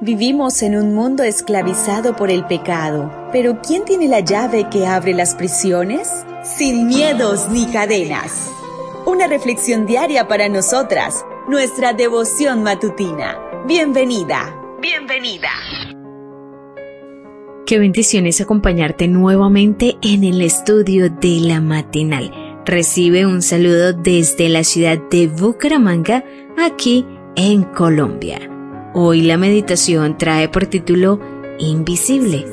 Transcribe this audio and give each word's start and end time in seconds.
Vivimos 0.00 0.62
en 0.62 0.76
un 0.76 0.94
mundo 0.94 1.24
esclavizado 1.24 2.14
por 2.14 2.30
el 2.30 2.46
pecado, 2.46 3.12
pero 3.32 3.60
¿quién 3.60 3.84
tiene 3.84 4.06
la 4.06 4.20
llave 4.20 4.68
que 4.70 4.86
abre 4.86 5.12
las 5.12 5.34
prisiones? 5.34 6.08
Sin 6.44 6.86
miedos 6.86 7.48
ni 7.50 7.66
cadenas. 7.66 8.48
Una 9.06 9.26
reflexión 9.26 9.86
diaria 9.86 10.28
para 10.28 10.48
nosotras, 10.48 11.24
nuestra 11.48 11.94
devoción 11.94 12.62
matutina. 12.62 13.40
Bienvenida, 13.66 14.56
bienvenida. 14.80 15.48
Qué 17.66 17.80
bendiciones 17.80 18.40
acompañarte 18.40 19.08
nuevamente 19.08 19.96
en 20.00 20.22
el 20.22 20.42
estudio 20.42 21.10
de 21.10 21.40
la 21.40 21.60
matinal. 21.60 22.62
Recibe 22.64 23.26
un 23.26 23.42
saludo 23.42 23.94
desde 23.94 24.48
la 24.48 24.62
ciudad 24.62 24.98
de 25.10 25.26
Bucaramanga, 25.26 26.24
aquí 26.56 27.04
en 27.34 27.64
Colombia. 27.64 28.57
Hoy 29.00 29.22
la 29.22 29.36
meditación 29.36 30.18
trae 30.18 30.48
por 30.48 30.66
título 30.66 31.20
Invisible. 31.60 32.44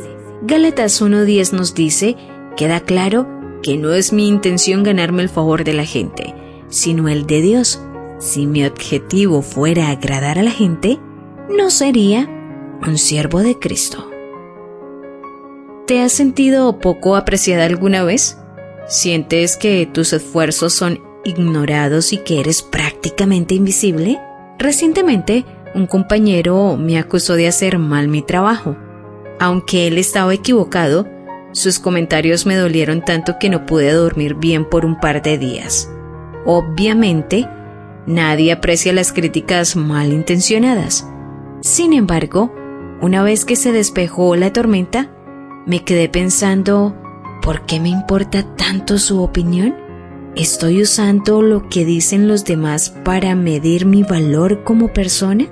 Gálatas 0.43 1.01
1.10 1.01 1.53
nos 1.53 1.73
dice, 1.73 2.17
queda 2.55 2.81
claro 2.81 3.27
que 3.63 3.79
no 3.79 3.93
es 3.93 4.13
mi 4.13 4.27
intención 4.27 4.83
ganarme 4.83 5.23
el 5.23 5.29
favor 5.29 5.63
de 5.63 5.73
la 5.73 5.85
gente, 5.85 6.35
sino 6.67 7.09
el 7.09 7.25
de 7.25 7.41
Dios. 7.41 7.81
Si 8.19 8.45
mi 8.45 8.63
objetivo 8.63 9.41
fuera 9.41 9.89
agradar 9.89 10.37
a 10.37 10.43
la 10.43 10.51
gente, 10.51 10.99
no 11.49 11.71
sería 11.71 12.29
un 12.85 12.99
siervo 12.99 13.39
de 13.39 13.57
Cristo. 13.57 14.07
¿Te 15.87 15.99
has 15.99 16.11
sentido 16.11 16.77
poco 16.77 17.15
apreciada 17.15 17.65
alguna 17.65 18.03
vez? 18.03 18.37
¿Sientes 18.87 19.57
que 19.57 19.89
tus 19.91 20.13
esfuerzos 20.13 20.73
son 20.73 21.01
ignorados 21.23 22.13
y 22.13 22.19
que 22.19 22.39
eres 22.39 22.61
prácticamente 22.61 23.55
invisible? 23.55 24.19
Recientemente 24.59 25.43
un 25.75 25.87
compañero 25.87 26.77
me 26.77 26.97
acusó 26.97 27.35
de 27.35 27.47
hacer 27.47 27.77
mal 27.77 28.07
mi 28.07 28.21
trabajo. 28.21 28.77
Aunque 29.39 29.87
él 29.87 29.97
estaba 29.97 30.33
equivocado, 30.33 31.05
sus 31.51 31.79
comentarios 31.79 32.45
me 32.45 32.55
dolieron 32.55 33.03
tanto 33.03 33.35
que 33.39 33.49
no 33.49 33.65
pude 33.65 33.91
dormir 33.91 34.35
bien 34.35 34.65
por 34.65 34.85
un 34.85 34.99
par 34.99 35.21
de 35.21 35.37
días. 35.37 35.91
Obviamente, 36.45 37.47
nadie 38.07 38.53
aprecia 38.53 38.93
las 38.93 39.11
críticas 39.11 39.75
malintencionadas. 39.75 41.07
Sin 41.61 41.91
embargo, 41.91 42.53
una 43.01 43.23
vez 43.23 43.43
que 43.43 43.57
se 43.57 43.73
despejó 43.73 44.35
la 44.37 44.53
tormenta, 44.53 45.11
me 45.65 45.83
quedé 45.83 46.07
pensando, 46.07 46.95
¿por 47.41 47.65
qué 47.65 47.81
me 47.81 47.89
importa 47.89 48.43
tanto 48.55 48.97
su 48.97 49.21
opinión? 49.21 49.75
¿Estoy 50.35 50.81
usando 50.81 51.41
lo 51.41 51.67
que 51.67 51.85
dicen 51.85 52.27
los 52.27 52.45
demás 52.45 52.91
para 53.03 53.35
medir 53.35 53.85
mi 53.85 54.03
valor 54.03 54.63
como 54.63 54.93
persona? 54.93 55.47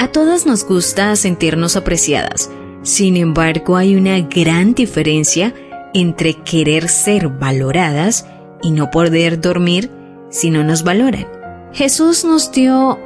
A 0.00 0.08
todas 0.08 0.46
nos 0.46 0.64
gusta 0.64 1.14
sentirnos 1.14 1.76
apreciadas. 1.76 2.50
Sin 2.82 3.18
embargo, 3.18 3.76
hay 3.76 3.96
una 3.96 4.18
gran 4.18 4.72
diferencia 4.72 5.52
entre 5.92 6.42
querer 6.42 6.88
ser 6.88 7.28
valoradas 7.28 8.24
y 8.62 8.70
no 8.70 8.90
poder 8.90 9.42
dormir 9.42 9.90
si 10.30 10.48
no 10.48 10.64
nos 10.64 10.84
valoran. 10.84 11.26
Jesús 11.74 12.24
nos 12.24 12.50
dio 12.50 12.98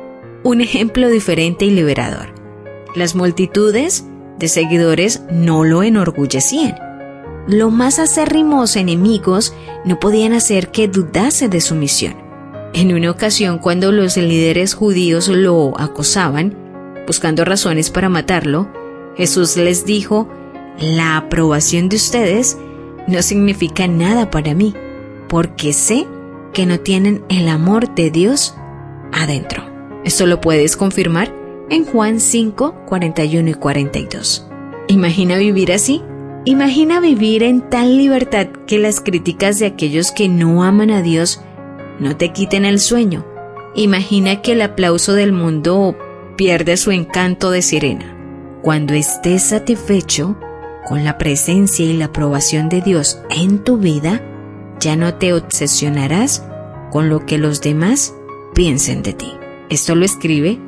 un 0.45 0.61
ejemplo 0.61 1.09
diferente 1.09 1.65
y 1.65 1.71
liberador. 1.71 2.33
Las 2.95 3.17
multitudes 3.17 4.05
de 4.39 4.47
seguidores 4.47 5.25
no 5.33 5.65
lo 5.65 5.83
enorgullecían. 5.83 6.77
Los 7.49 7.73
más 7.73 7.99
acérrimos 7.99 8.77
enemigos 8.77 9.53
no 9.85 9.99
podían 9.99 10.33
hacer 10.33 10.71
que 10.71 10.87
dudase 10.87 11.49
de 11.49 11.61
su 11.61 11.75
misión. 11.75 12.15
En 12.73 12.95
una 12.95 13.11
ocasión, 13.11 13.59
cuando 13.59 13.91
los 13.91 14.17
líderes 14.17 14.75
judíos 14.75 15.27
lo 15.27 15.75
acosaban, 15.77 16.64
buscando 17.07 17.45
razones 17.45 17.91
para 17.91 18.09
matarlo, 18.09 18.69
Jesús 19.17 19.57
les 19.57 19.85
dijo, 19.85 20.29
la 20.79 21.17
aprobación 21.17 21.89
de 21.89 21.97
ustedes 21.97 22.59
no 23.07 23.23
significa 23.23 23.87
nada 23.87 24.31
para 24.31 24.55
mí, 24.55 24.75
porque 25.29 25.73
sé 25.73 26.07
que 26.53 26.67
no 26.67 26.81
tienen 26.81 27.25
el 27.29 27.49
amor 27.49 27.95
de 27.95 28.11
Dios 28.11 28.55
adentro. 29.13 29.65
Esto 30.05 30.27
lo 30.27 30.41
puedes 30.41 30.77
confirmar 30.77 31.33
en 31.71 31.85
Juan 31.85 32.21
5, 32.21 32.85
41 32.87 33.51
y 33.51 33.55
42. 33.55 34.47
Imagina 34.89 35.37
vivir 35.37 35.73
así. 35.73 36.03
Imagina 36.45 37.01
vivir 37.01 37.43
en 37.43 37.63
tal 37.63 37.97
libertad 37.97 38.49
que 38.67 38.79
las 38.79 39.01
críticas 39.01 39.59
de 39.59 39.67
aquellos 39.67 40.13
que 40.13 40.29
no 40.29 40.63
aman 40.63 40.91
a 40.91 41.01
Dios 41.01 41.41
no 41.99 42.17
te 42.17 42.33
quiten 42.33 42.67
el 42.67 42.81
sueño. 42.81 43.25
Imagina 43.75 44.43
que 44.43 44.53
el 44.53 44.61
aplauso 44.61 45.15
del 45.15 45.33
mundo 45.33 45.97
pierde 46.37 46.77
su 46.77 46.91
encanto 46.91 47.51
de 47.51 47.63
sirena. 47.63 48.17
Cuando 48.63 48.95
estés 48.95 49.43
satisfecho 49.43 50.37
con 50.87 51.05
la 51.05 51.19
presencia 51.19 51.85
y 51.85 51.95
la 51.95 52.07
aprobación 52.07 52.69
de 52.69 52.81
Dios 52.81 53.21
en 53.31 53.63
tu 53.63 53.79
vida, 53.79 54.23
ya 54.81 54.97
no 54.97 55.15
te 55.15 55.33
obsesionarás 55.33 56.45
con 56.91 57.09
lo 57.09 57.27
que 57.27 57.39
los 57.39 57.61
demás 57.61 58.15
piensen 58.55 59.03
de 59.03 59.13
ti. 59.13 59.33
Esto 59.69 59.95
lo 59.95 60.05
escribe 60.05 60.59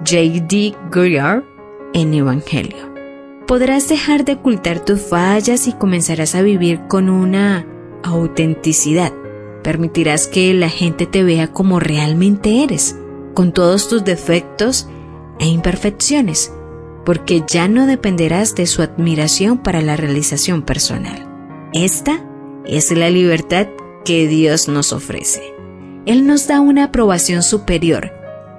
J.D. 0.00 0.74
Greer 0.90 1.44
en 1.94 2.14
Evangelio. 2.14 2.92
Podrás 3.46 3.88
dejar 3.88 4.24
de 4.24 4.34
ocultar 4.34 4.84
tus 4.84 5.00
fallas 5.00 5.66
y 5.66 5.72
comenzarás 5.72 6.34
a 6.34 6.42
vivir 6.42 6.80
con 6.88 7.10
una 7.10 7.66
autenticidad. 8.02 9.12
Permitirás 9.62 10.26
que 10.26 10.54
la 10.54 10.68
gente 10.68 11.06
te 11.06 11.22
vea 11.22 11.52
como 11.52 11.80
realmente 11.80 12.62
eres, 12.62 12.96
con 13.34 13.52
todos 13.52 13.88
tus 13.88 14.04
defectos 14.04 14.88
e 15.42 15.46
imperfecciones, 15.46 16.52
porque 17.04 17.42
ya 17.46 17.66
no 17.66 17.86
dependerás 17.86 18.54
de 18.54 18.66
su 18.66 18.80
admiración 18.80 19.58
para 19.58 19.82
la 19.82 19.96
realización 19.96 20.62
personal. 20.62 21.28
Esta 21.72 22.24
es 22.64 22.92
la 22.92 23.10
libertad 23.10 23.66
que 24.04 24.28
Dios 24.28 24.68
nos 24.68 24.92
ofrece. 24.92 25.42
Él 26.06 26.26
nos 26.26 26.46
da 26.46 26.60
una 26.60 26.84
aprobación 26.84 27.42
superior 27.42 28.12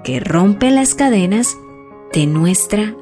que 0.04 0.20
rompe 0.20 0.70
las 0.70 0.94
cadenas 0.94 1.56
de 2.12 2.26
nuestra 2.26 2.94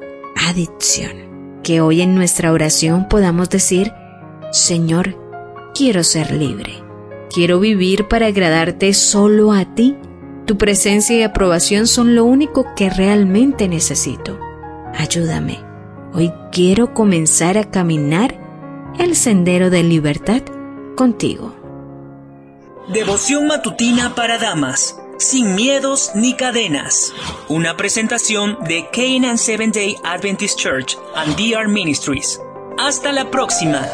adicción. 0.47 1.59
Que 1.61 1.81
hoy 1.81 2.01
en 2.01 2.15
nuestra 2.15 2.53
oración 2.53 3.07
podamos 3.09 3.49
decir, 3.49 3.91
Señor, 4.51 5.17
quiero 5.75 6.05
ser 6.05 6.31
libre. 6.31 6.73
Quiero 7.33 7.59
vivir 7.59 8.07
para 8.07 8.27
agradarte 8.27 8.93
solo 8.93 9.51
a 9.51 9.75
ti 9.75 9.97
tu 10.45 10.57
presencia 10.57 11.17
y 11.17 11.23
aprobación 11.23 11.87
son 11.87 12.15
lo 12.15 12.25
único 12.25 12.73
que 12.75 12.89
realmente 12.89 13.67
necesito. 13.67 14.39
Ayúdame. 14.97 15.63
Hoy 16.13 16.31
quiero 16.51 16.93
comenzar 16.93 17.57
a 17.57 17.69
caminar 17.69 18.39
el 18.99 19.15
sendero 19.15 19.69
de 19.69 19.83
libertad 19.83 20.41
contigo. 20.95 21.55
Devoción 22.89 23.47
matutina 23.47 24.13
para 24.13 24.37
damas, 24.37 24.99
sin 25.17 25.55
miedos 25.55 26.11
ni 26.15 26.35
cadenas. 26.35 27.13
Una 27.47 27.77
presentación 27.77 28.57
de 28.67 28.87
Canaan 28.91 29.37
Seventh 29.37 29.75
Day 29.75 29.95
Adventist 30.03 30.59
Church 30.59 30.97
and 31.15 31.35
DR 31.37 31.67
Ministries. 31.67 32.39
Hasta 32.77 33.11
la 33.11 33.31
próxima. 33.31 33.87